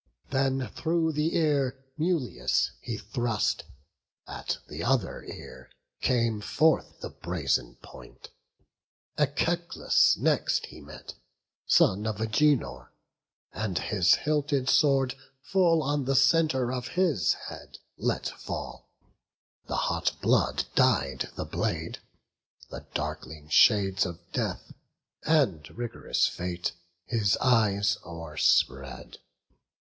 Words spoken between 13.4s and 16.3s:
and his hilted sword Full on the